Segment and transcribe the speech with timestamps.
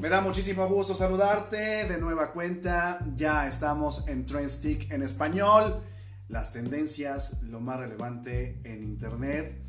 [0.00, 3.04] Me da muchísimo gusto saludarte de nueva cuenta.
[3.16, 5.82] Ya estamos en Trendstick en español.
[6.28, 9.62] Las tendencias, lo más relevante en internet.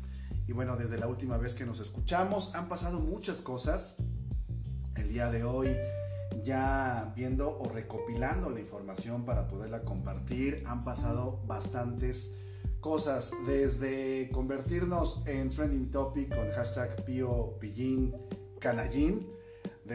[0.48, 3.96] Y bueno, desde la última vez que nos escuchamos han pasado muchas cosas.
[4.96, 5.68] El día de hoy
[6.42, 12.36] ya viendo o recopilando la información para poderla compartir, han pasado bastantes
[12.80, 17.04] cosas, desde convertirnos en trending topic con hashtag
[18.58, 19.28] Canallín,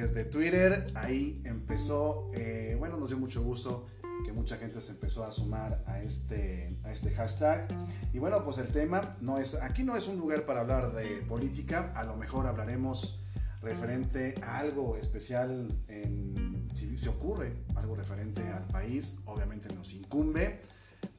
[0.02, 3.88] desde Twitter, ahí empezó, eh, bueno, nos dio mucho gusto
[4.26, 7.68] que mucha gente se empezó a sumar a este, a este hashtag.
[8.14, 11.24] Y bueno, pues el tema no es, aquí no es un lugar para hablar de
[11.28, 13.24] política, a lo mejor hablaremos
[13.62, 15.68] referente a algo especial
[16.74, 20.62] si se ocurre algo referente al país, obviamente nos incumbe,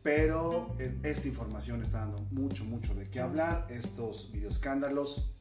[0.03, 3.67] pero eh, esta información está dando mucho, mucho de qué hablar.
[3.69, 5.33] Estos videoescándalos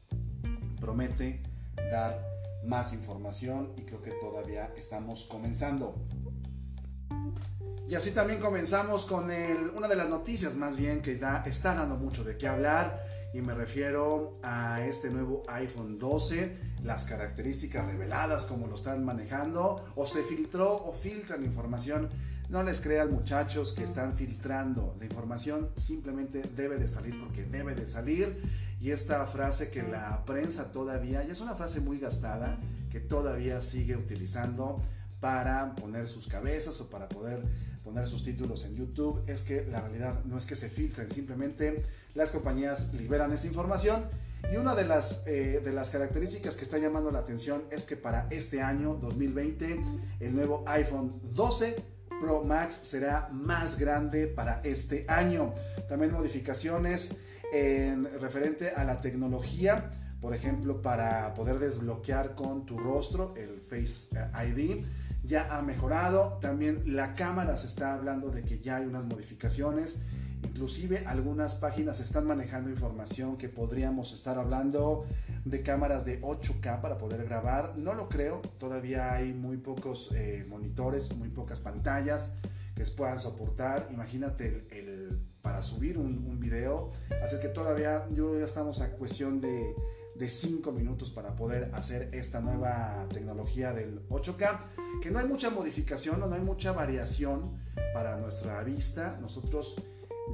[0.80, 1.40] promete
[1.90, 5.94] dar más información y creo que todavía estamos comenzando.
[7.88, 9.30] Y así también comenzamos con
[9.74, 13.40] una de las noticias más bien que da, está dando mucho de qué hablar y
[13.40, 20.06] me refiero a este nuevo iPhone 12, las características reveladas, como lo están manejando, o
[20.06, 22.08] se filtró o filtran información.
[22.48, 24.96] No les crean muchachos que están filtrando.
[24.98, 28.42] La información simplemente debe de salir porque debe de salir.
[28.80, 32.58] Y esta frase que la prensa todavía, es una frase muy gastada,
[32.90, 34.80] que todavía sigue utilizando
[35.20, 37.42] para poner sus cabezas o para poder
[37.82, 41.82] poner sus títulos en YouTube, es que la realidad no es que se filtren, simplemente
[42.14, 44.04] las compañías liberan esa información
[44.52, 47.96] y una de las, eh, de las características que está llamando la atención es que
[47.96, 49.80] para este año 2020
[50.20, 51.76] el nuevo iPhone 12
[52.20, 55.52] Pro Max será más grande para este año.
[55.88, 57.16] También modificaciones
[57.52, 64.08] en referente a la tecnología, por ejemplo, para poder desbloquear con tu rostro el Face
[64.16, 64.84] eh, ID
[65.24, 66.38] ya ha mejorado.
[66.40, 70.00] También la cámara se está hablando de que ya hay unas modificaciones.
[70.42, 75.04] Inclusive algunas páginas están manejando información que podríamos estar hablando
[75.44, 77.74] de cámaras de 8K para poder grabar.
[77.76, 82.34] No lo creo, todavía hay muy pocos eh, monitores, muy pocas pantallas
[82.74, 83.88] que puedan soportar.
[83.90, 84.97] Imagínate el,
[85.48, 86.90] para subir un, un, video.
[87.24, 89.74] Así que todavía yo ya estamos a cuestión de,
[90.14, 94.60] de 5 minutos para poder hacer esta nueva tecnología del 8K.
[95.00, 97.56] Que no hay mucha modificación o no hay mucha variación
[97.94, 99.16] para nuestra vista.
[99.22, 99.76] Nosotros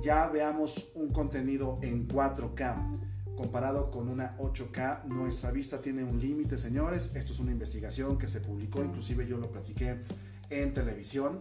[0.03, 6.59] ya veamos un contenido en 4K comparado con una 8K, nuestra vista tiene un límite,
[6.59, 7.15] señores.
[7.15, 9.99] Esto es una investigación que se publicó, inclusive yo lo platiqué
[10.51, 11.41] en televisión,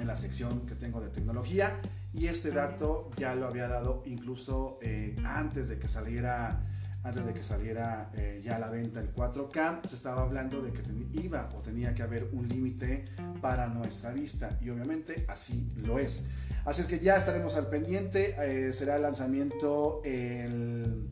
[0.00, 1.80] en la sección que tengo de tecnología.
[2.12, 6.64] Y este dato ya lo había dado incluso eh, antes de que saliera
[7.04, 10.72] antes de que saliera eh, ya a la venta el 4K, se estaba hablando de
[10.72, 10.82] que
[11.12, 13.04] iba o tenía que haber un límite
[13.40, 16.26] para nuestra vista y obviamente así lo es.
[16.64, 18.34] Así es que ya estaremos al pendiente.
[18.40, 21.08] Eh, será el lanzamiento en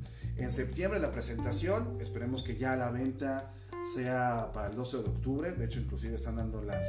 [0.51, 1.97] septiembre, la presentación.
[2.01, 3.53] Esperemos que ya la venta
[3.95, 5.53] sea para el 12 de octubre.
[5.53, 6.87] De hecho, inclusive están dando las,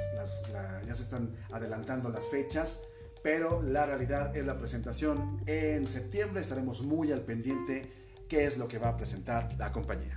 [0.86, 2.82] ya se están adelantando las fechas.
[3.24, 6.42] Pero la realidad es la presentación en septiembre.
[6.42, 7.92] Estaremos muy al pendiente
[8.30, 10.16] qué es lo que va a presentar la compañía.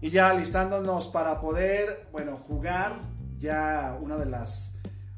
[0.00, 2.98] Y ya listándonos para poder, bueno, jugar
[3.38, 4.74] ya una de las,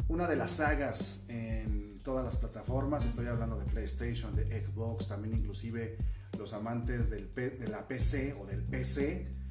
[0.08, 3.06] una de las sagas en todas las plataformas.
[3.06, 5.96] Estoy hablando de PlayStation, de Xbox, también inclusive
[6.36, 9.43] los amantes de la PC o del PC.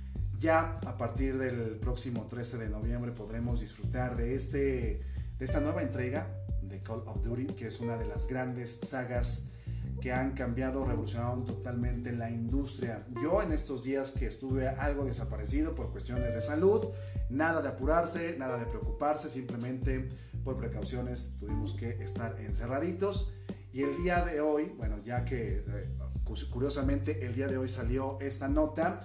[0.44, 5.02] Ya a partir del próximo 13 de noviembre podremos disfrutar de, este,
[5.40, 6.28] de esta nueva entrega
[6.62, 9.46] de Call of Duty, que es una de las grandes sagas
[10.02, 13.06] que han cambiado, revolucionado totalmente la industria.
[13.22, 16.88] Yo en estos días que estuve algo desaparecido por cuestiones de salud,
[17.30, 20.10] nada de apurarse, nada de preocuparse, simplemente
[20.44, 23.32] por precauciones tuvimos que estar encerraditos.
[23.72, 25.96] Y el día de hoy, bueno, ya que eh,
[26.52, 29.00] curiosamente el día de hoy salió esta nota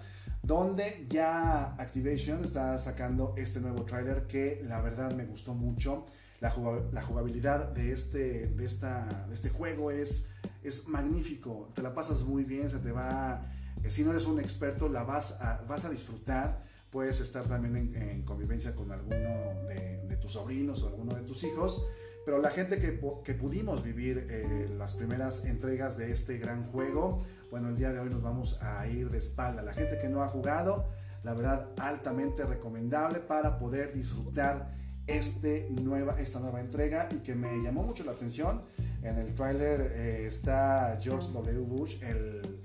[0.48, 6.06] donde ya Activation está sacando este nuevo tráiler que la verdad me gustó mucho.
[6.40, 10.28] La, jugabilidad de este, de, esta, de este juego es
[10.62, 13.50] es magnífico, te la pasas muy bien, se te va,
[13.82, 17.94] eh, si no eres un experto, la vas a, vas a disfrutar, puedes estar también
[17.94, 21.86] en, convivencia con alguno de, tus sobrinos o alguno de tus hijos,
[22.24, 27.24] pero la gente que, que pudimos vivir eh, las primeras entregas de este gran juego,
[27.50, 29.62] bueno, el día de hoy nos vamos a ir de espalda.
[29.62, 30.88] La gente que no ha jugado,
[31.24, 34.74] la verdad, altamente recomendable para poder disfrutar
[35.06, 38.60] este nueva, esta nueva entrega y que me llamó mucho la atención.
[39.02, 41.60] En el tráiler eh, está George W.
[41.60, 42.60] Bush, el,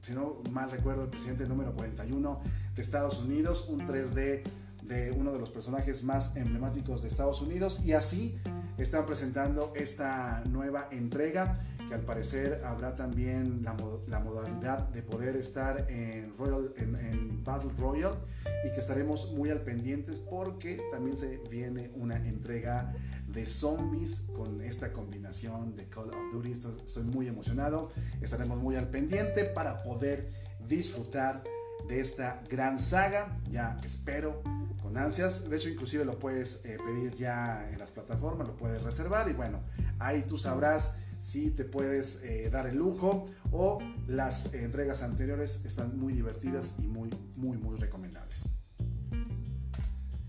[0.00, 2.40] si no mal recuerdo, el presidente número 41
[2.74, 4.42] de Estados Unidos, un 3D
[4.82, 8.38] de uno de los personajes más emblemáticos de Estados Unidos y así
[8.78, 11.58] están presentando esta nueva entrega
[11.88, 13.74] que al parecer habrá también la,
[14.20, 18.16] modalidad de poder estar en, Royal, en, Battle Royale
[18.64, 22.92] y que estaremos muy al pendientes porque también se viene una entrega
[23.28, 26.52] de zombies con esta combinación de Call of Duty.
[26.84, 27.90] Estoy muy emocionado,
[28.20, 30.32] estaremos muy al pendiente para poder
[30.68, 31.42] disfrutar
[31.88, 33.38] de esta gran saga.
[33.50, 34.42] Ya espero
[34.82, 35.48] con ansias.
[35.48, 39.32] De hecho, inclusive lo puedes eh, pedir ya en las plataformas, lo puedes reservar y
[39.32, 39.60] bueno,
[39.98, 45.98] ahí tú sabrás si te puedes eh, dar el lujo o las entregas anteriores están
[45.98, 48.50] muy divertidas y muy, muy, muy recomendables.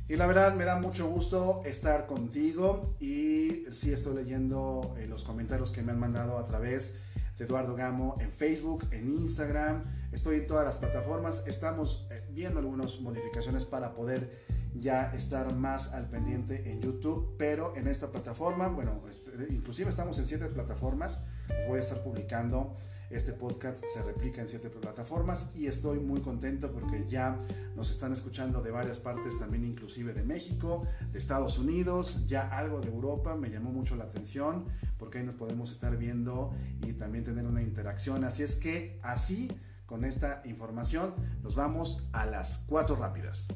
[0.09, 5.23] Y la verdad me da mucho gusto estar contigo y sí estoy leyendo eh, los
[5.23, 6.95] comentarios que me han mandado a través
[7.37, 12.59] de Eduardo Gamo en Facebook, en Instagram, estoy en todas las plataformas, estamos eh, viendo
[12.59, 14.29] algunas modificaciones para poder
[14.73, 20.17] ya estar más al pendiente en YouTube, pero en esta plataforma, bueno, este, inclusive estamos
[20.19, 22.75] en siete plataformas, les voy a estar publicando.
[23.09, 27.37] Este podcast se replica en siete plataformas y estoy muy contento porque ya
[27.75, 32.81] nos están escuchando de varias partes, también inclusive de México, de Estados Unidos, ya algo
[32.81, 34.65] de Europa, me llamó mucho la atención
[34.97, 36.53] porque ahí nos podemos estar viendo
[36.85, 38.25] y también tener una interacción.
[38.25, 39.51] Así es que así,
[39.85, 41.13] con esta información,
[41.43, 43.47] nos vamos a las cuatro rápidas.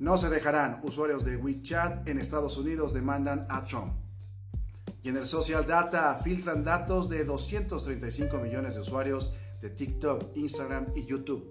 [0.00, 0.80] No se dejarán.
[0.82, 4.07] Usuarios de WeChat en Estados Unidos demandan a Trump.
[5.02, 10.86] Y en el Social Data filtran datos de 235 millones de usuarios de TikTok, Instagram
[10.94, 11.50] y YouTube.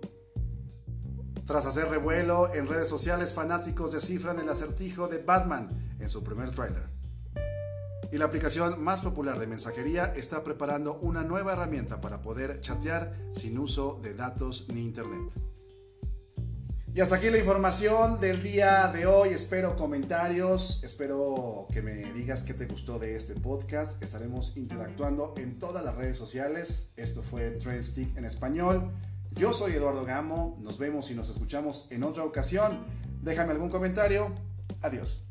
[1.45, 6.51] Tras hacer revuelo en redes sociales, fanáticos descifran el acertijo de Batman en su primer
[6.51, 6.83] tráiler.
[8.11, 13.13] Y la aplicación más popular de mensajería está preparando una nueva herramienta para poder chatear
[13.33, 15.56] sin uso de datos ni internet.
[16.97, 19.29] Y hasta aquí la información del día de hoy.
[19.29, 24.01] Espero comentarios, espero que me digas qué te gustó de este podcast.
[24.01, 26.93] Estaremos interactuando en todas las redes sociales.
[26.95, 28.91] Esto fue Trendstick en español.
[29.33, 30.57] Yo soy Eduardo Gamo.
[30.59, 32.83] Nos vemos y nos escuchamos en otra ocasión.
[33.21, 34.33] Déjame algún comentario.
[34.81, 35.26] Adiós.